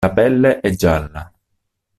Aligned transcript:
La 0.03 0.09
pelle 0.13 0.61
è 0.61 0.71
gialla. 0.75 1.31